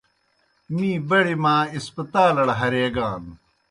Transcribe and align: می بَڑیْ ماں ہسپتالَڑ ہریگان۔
می 0.75 0.89
بَڑیْ 1.07 1.35
ماں 1.43 1.61
ہسپتالَڑ 1.75 2.47
ہریگان۔ 2.59 3.23